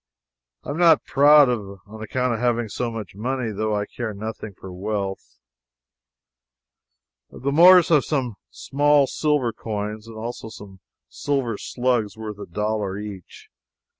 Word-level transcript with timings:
I 0.63 0.71
am 0.71 0.79
not 0.79 1.05
proud 1.05 1.47
on 1.47 2.01
account 2.01 2.33
of 2.33 2.39
having 2.39 2.69
so 2.69 2.89
much 2.89 3.13
money, 3.13 3.51
though. 3.51 3.75
I 3.75 3.85
care 3.85 4.15
nothing 4.15 4.55
for 4.59 4.73
wealth. 4.73 5.37
The 7.29 7.51
Moors 7.51 7.89
have 7.89 8.03
some 8.03 8.33
small 8.49 9.05
silver 9.05 9.53
coins 9.53 10.07
and 10.07 10.17
also 10.17 10.49
some 10.49 10.79
silver 11.07 11.55
slugs 11.59 12.17
worth 12.17 12.39
a 12.39 12.47
dollar 12.47 12.97
each. 12.97 13.49